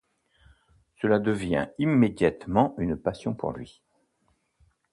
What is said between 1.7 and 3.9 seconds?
immédiatement une passion pour lui.